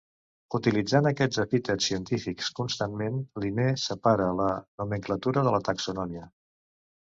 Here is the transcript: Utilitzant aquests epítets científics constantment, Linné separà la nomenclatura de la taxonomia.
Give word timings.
Utilitzant 0.59 1.09
aquests 1.09 1.41
epítets 1.43 1.89
científics 1.91 2.49
constantment, 2.61 3.21
Linné 3.45 3.69
separà 3.85 4.33
la 4.41 4.51
nomenclatura 4.65 5.49
de 5.49 5.57
la 5.61 5.65
taxonomia. 5.73 6.29